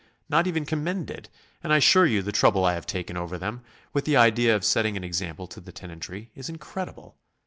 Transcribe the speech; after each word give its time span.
Not 0.29 0.47
even 0.47 0.65
commended! 0.65 1.29
and 1.63 1.71
I 1.71 1.77
assure 1.77 2.07
you 2.07 2.23
the 2.23 2.31
trouble 2.31 2.65
I 2.65 2.73
have 2.73 2.87
taken 2.87 3.15
over 3.15 3.37
them, 3.37 3.61
with 3.93 4.05
the 4.05 4.17
idea 4.17 4.55
of 4.55 4.65
setting 4.65 4.97
an 4.97 5.03
example 5.03 5.45
to 5.49 5.61
the 5.61 5.71
tenantry, 5.71 6.31
is 6.33 6.49
incredible. 6.49 7.19